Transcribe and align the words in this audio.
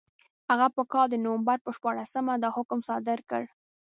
هغه 0.49 0.67
په 0.75 0.81
کال 0.91 1.07
د 1.09 1.15
نومبر 1.25 1.57
په 1.65 1.71
شپاړسمه 1.77 2.33
دا 2.43 2.49
حکم 2.57 2.79
صادر 2.89 3.19
کړ. 3.29 3.43